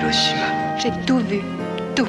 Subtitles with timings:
[0.00, 0.78] Hiroshima.
[0.78, 1.42] J'ai tout vu.
[1.94, 2.08] Tout.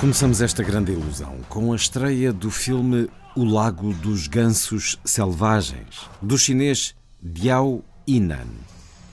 [0.00, 6.38] Começamos esta grande ilusão com a estreia do filme O Lago dos Gansos Selvagens, do
[6.38, 8.46] chinês Diao Inan.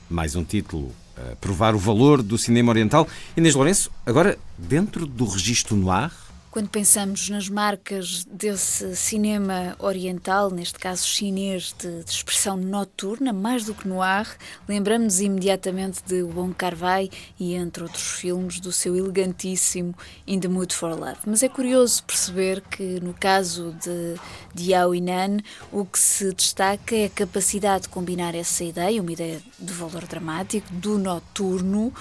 [0.09, 3.05] Mais um título a provar o valor do cinema oriental.
[3.35, 6.12] Inês Lourenço, agora dentro do registro noir,
[6.54, 13.65] Quando pensamos nas marcas desse cinema oriental, neste caso chinês, de, de expressão noturna, mais
[13.65, 14.27] do que no ar,
[14.70, 17.09] lembramos imediatamente de Wong Kar-wai
[17.40, 19.96] e, entre outros filmes, do seu elegantíssimo
[20.27, 21.21] In the Mood for Love.
[21.26, 24.13] Mas é curioso perceber que, no caso de,
[24.54, 25.40] de Yao Inan,
[25.71, 30.05] o que se destaca é a capacidade de combinar essa ideia, uma ideia de valor
[30.05, 31.91] dramático, do noturno,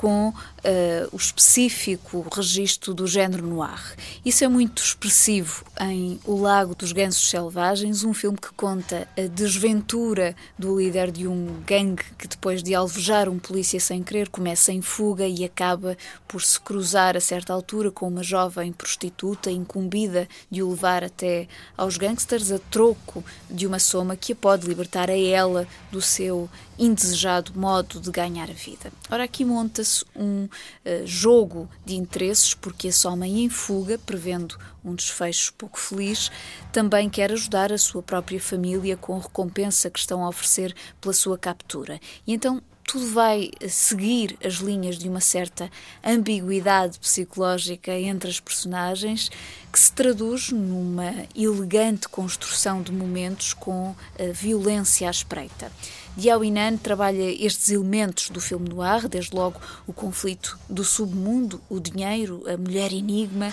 [0.00, 0.32] com
[0.64, 3.94] eh, o específico registro do género noir.
[4.24, 9.26] Isso é muito expressivo em O Lago dos Gansos Selvagens, um filme que conta a
[9.26, 14.72] desventura do líder de um gangue que, depois de alvejar um polícia sem querer, começa
[14.72, 20.26] em fuga e acaba por se cruzar a certa altura com uma jovem prostituta incumbida
[20.50, 25.10] de o levar até aos gangsters a troco de uma soma que a pode libertar
[25.10, 26.48] a ela do seu
[26.80, 28.90] indesejado modo de ganhar a vida.
[29.10, 30.48] Ora, aqui monta-se um
[30.82, 36.32] eh, jogo de interesses, porque esse homem em fuga, prevendo um desfecho pouco feliz,
[36.72, 41.12] também quer ajudar a sua própria família com a recompensa que estão a oferecer pela
[41.12, 42.00] sua captura.
[42.26, 45.70] E então tudo vai seguir as linhas de uma certa
[46.04, 49.30] ambiguidade psicológica entre as personagens,
[49.72, 55.70] que se traduz numa elegante construção de momentos com a violência à espreita.
[56.16, 61.78] Diao Inan trabalha estes elementos do filme noir, desde logo o conflito do submundo, o
[61.78, 63.52] dinheiro, a mulher enigma,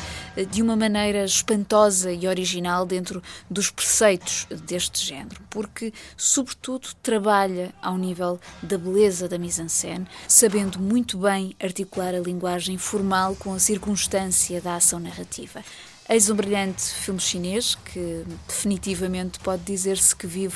[0.49, 7.97] de uma maneira espantosa e original dentro dos preceitos deste género, porque, sobretudo, trabalha ao
[7.97, 14.59] nível da beleza da mise-en-scène, sabendo muito bem articular a linguagem formal com a circunstância
[14.59, 15.63] da ação narrativa.
[16.09, 20.55] Eis um brilhante filme chinês que definitivamente pode dizer-se que vive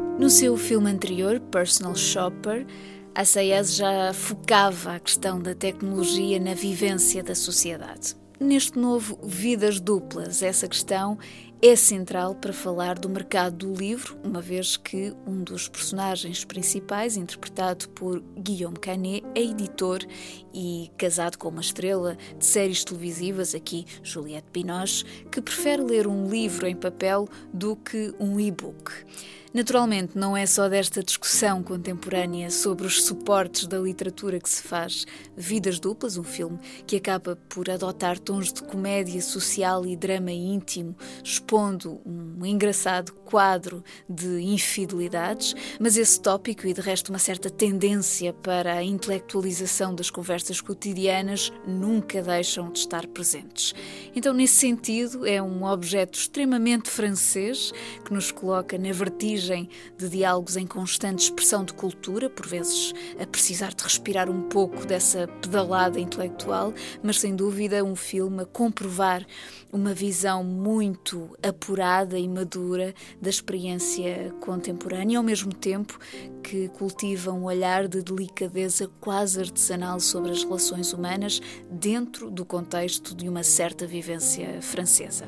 [0.19, 2.65] No seu filme anterior, Personal Shopper,
[3.15, 8.15] Assayas já focava a questão da tecnologia na vivência da sociedade.
[8.39, 11.17] Neste novo Vidas Duplas, essa questão
[11.61, 17.17] é central para falar do mercado do livro, uma vez que um dos personagens principais,
[17.17, 19.99] interpretado por Guillaume Canet, é editor
[20.51, 26.27] e casado com uma estrela de séries televisivas, aqui Juliette Binoche, que prefere ler um
[26.27, 28.91] livro em papel do que um e-book.
[29.53, 35.05] Naturalmente, não é só desta discussão contemporânea sobre os suportes da literatura que se faz.
[35.35, 36.57] Vidas Duplas, um filme
[36.87, 43.81] que acaba por adotar tons de comédia social e drama íntimo, expondo um engraçado quadro
[44.09, 50.09] de infidelidades, mas esse tópico e de resto uma certa tendência para a intelectualização das
[50.09, 53.73] conversas cotidianas nunca deixam de estar presentes.
[54.13, 57.71] Então, nesse sentido, é um objeto extremamente francês
[58.03, 63.25] que nos coloca na vertigem de diálogos em constante expressão de cultura, por vezes a
[63.25, 69.25] precisar de respirar um pouco dessa pedalada intelectual, mas sem dúvida um filme a comprovar
[69.71, 75.99] uma visão muito apurada e madura da experiência contemporânea, ao mesmo tempo
[76.43, 81.39] que cultiva um olhar de delicadeza quase artesanal sobre as relações humanas
[81.69, 85.25] dentro do contexto de uma certa vivência francesa.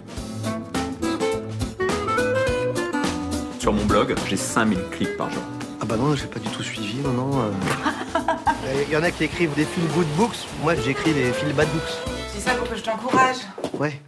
[3.60, 5.44] Sur mon blog, j'ai 5000 clics par jour.
[5.80, 7.40] Ah bah non, j'ai pas du tout suivi, non, non.
[7.40, 7.52] euh.
[8.88, 11.68] Il y en a qui écrivent des feel good books, moi j'écris des feel bad
[11.70, 11.94] books.
[12.34, 13.38] C'est ça pour que je t'encourage
[13.80, 14.02] Ouais.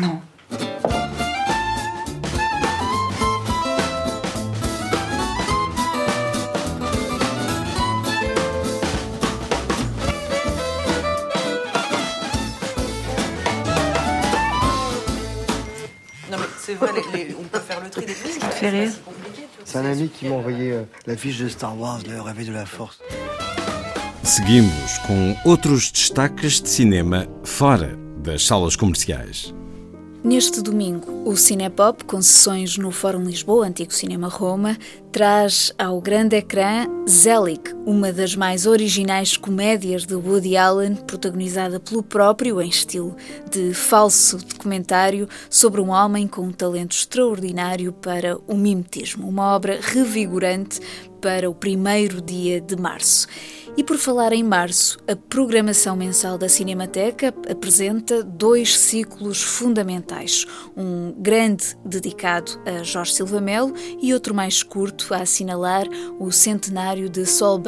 [0.00, 0.20] Non.
[16.66, 18.40] C'est vrai, les- les- on peut faire le tri des films.
[18.40, 18.90] Ça te fait rire
[19.64, 22.52] C'est un ami qui m'a envoyé euh, la fiche de Star Wars, le réveil de
[22.52, 22.98] la force.
[24.22, 27.90] Seguimos com outros destaques de cinema fora
[28.22, 29.52] das salas comerciais.
[30.24, 34.76] Neste domingo, o Cinepop, com sessões no Fórum Lisboa, antigo Cinema Roma,
[35.12, 42.02] traz ao grande ecrã Zelig, uma das mais originais comédias de Woody Allen, protagonizada pelo
[42.02, 43.16] próprio em estilo
[43.48, 49.78] de falso documentário sobre um homem com um talento extraordinário para o mimetismo, uma obra
[49.80, 50.80] revigorante
[51.20, 53.28] para o primeiro dia de março.
[53.76, 60.46] E por falar em março, a programação mensal da Cinemateca apresenta dois ciclos fundamentais.
[60.74, 65.86] Um grande dedicado a Jorge Silva Melo e outro mais curto a assinalar
[66.18, 67.58] o centenário de Saul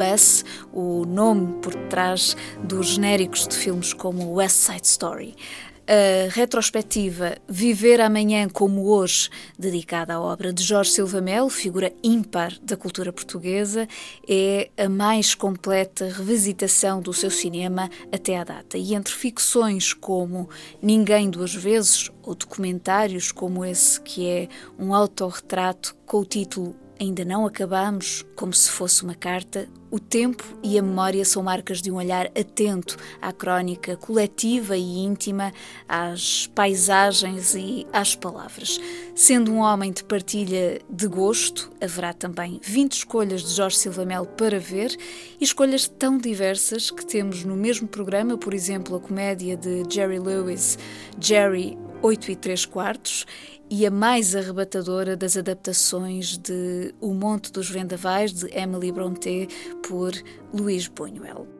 [0.73, 5.35] O nome por trás dos genéricos de filmes como West Side Story.
[5.89, 9.27] A retrospectiva Viver Amanhã como Hoje,
[9.57, 13.87] dedicada à obra de Jorge Silva Melo, figura ímpar da cultura portuguesa,
[14.27, 18.77] é a mais completa revisitação do seu cinema até à data.
[18.77, 20.47] E entre ficções como
[20.79, 24.47] Ninguém Duas Vezes ou documentários como esse que é
[24.77, 30.43] um autorretrato com o título Ainda não acabamos, como se fosse uma carta, o tempo
[30.61, 35.53] e a memória são marcas de um olhar atento à crónica coletiva e íntima,
[35.87, 38.81] às paisagens e às palavras.
[39.15, 44.27] Sendo um homem de partilha de gosto, haverá também 20 escolhas de Jorge Silva Melo
[44.27, 44.93] para ver
[45.39, 50.19] e escolhas tão diversas que temos no mesmo programa, por exemplo, a comédia de Jerry
[50.19, 50.77] Lewis,
[51.17, 53.25] Jerry 8 e 3 quartos,
[53.69, 59.47] e a mais arrebatadora das adaptações de O Monte dos Vendavais, de Emily Brontë,
[59.87, 60.11] por
[60.53, 61.58] Luís Buñuel.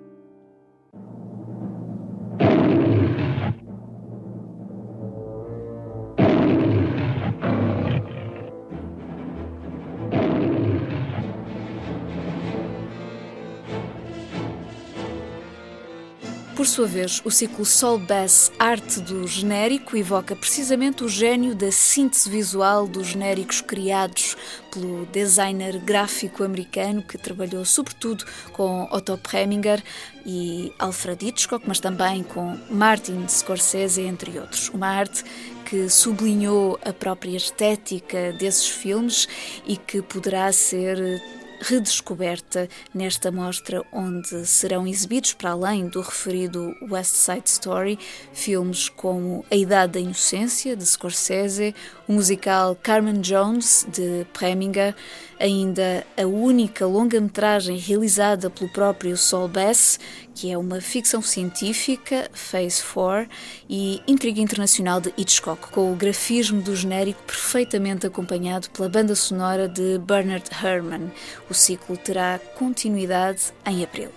[16.59, 21.71] Por sua vez, o ciclo Soul Bass Arte do Genérico evoca precisamente o gênio da
[21.71, 24.35] síntese visual dos genéricos criados
[24.69, 29.81] pelo designer gráfico americano que trabalhou sobretudo com Otto Preminger
[30.25, 34.67] e Alfred Hitchcock, mas também com Martin Scorsese, entre outros.
[34.67, 35.23] Uma arte
[35.63, 39.29] que sublinhou a própria estética desses filmes
[39.65, 41.21] e que poderá ser
[41.59, 47.99] redescoberta nesta mostra onde serão exibidos, para além do referido West Side Story,
[48.33, 51.75] filmes como A Idade da Inocência, de Scorsese,
[52.09, 54.95] o musical Carmen Jones, de Preminger,
[55.39, 59.99] ainda a única longa-metragem realizada pelo próprio Saul Bass,
[60.33, 63.29] que é uma ficção científica, Phase 4,
[63.69, 69.67] e Intriga Internacional de Hitchcock, com o grafismo do genérico perfeitamente acompanhado pela banda sonora
[69.67, 71.11] de Bernard Herrmann.
[71.47, 74.09] O ciclo terá continuidade em abril.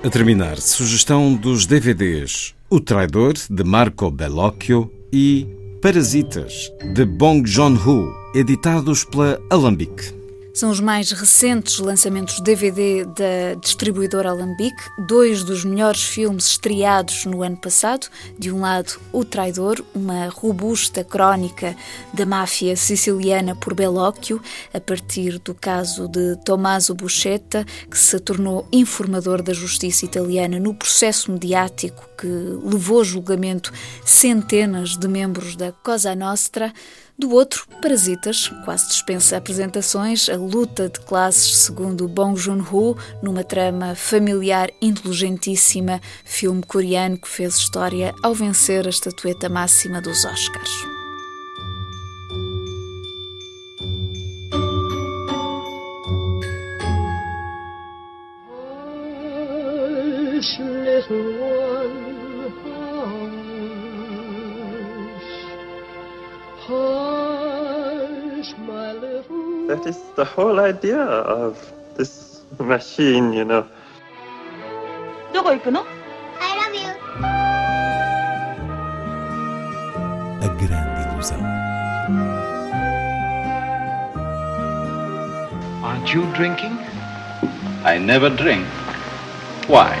[0.00, 5.44] A terminar, sugestão dos DVDs O Traidor, de Marco Bellocchio e
[5.82, 10.17] Parasitas, de Bong Joon-ho, editados pela Alambic.
[10.58, 14.74] São os mais recentes lançamentos DVD da distribuidora Alambic,
[15.06, 18.08] dois dos melhores filmes estreados no ano passado.
[18.36, 21.76] De um lado, O Traidor, uma robusta crónica
[22.12, 24.42] da máfia siciliana por Bellocchio,
[24.74, 30.74] a partir do caso de Tommaso Buscetta, que se tornou informador da justiça italiana no
[30.74, 33.72] processo mediático que levou a julgamento
[34.04, 36.72] centenas de membros da Cosa Nostra.
[37.18, 43.96] Do outro, Parasitas, quase dispensa apresentações, a luta de classes segundo Bong Joon-ho, numa trama
[43.96, 50.97] familiar inteligentíssima, filme coreano que fez história ao vencer a estatueta máxima dos Oscars.
[69.67, 71.57] That is the whole idea of
[71.97, 73.65] this machine, you know.
[75.33, 76.89] どこ行くの I love you.
[80.41, 81.39] A grande ilusão.
[85.83, 86.77] Aren't you drinking?
[87.83, 88.65] I never drink.
[89.67, 89.97] Why?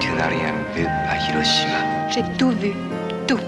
[0.00, 2.10] Tu n'as rien vu à Hiroshima.
[2.10, 2.74] J'ai tout vu,
[3.26, 3.38] tout.